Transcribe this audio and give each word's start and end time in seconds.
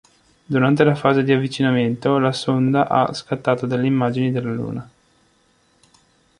Durante 0.47 0.83
la 0.83 0.95
fase 0.95 1.21
di 1.23 1.31
avvicinamento, 1.31 2.17
la 2.17 2.31
sonda 2.31 2.87
ha 2.87 3.13
scattato 3.13 3.67
delle 3.67 3.85
immagini 3.85 4.31
della 4.31 4.51
Luna. 4.51 4.89